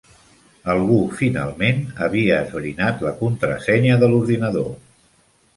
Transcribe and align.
Algú 0.73 0.97
finalment 1.19 1.83
havia 2.05 2.39
esbrinat 2.47 3.05
la 3.09 3.15
contrasenya 3.21 4.03
de 4.05 4.11
l'ordinador. 4.15 4.73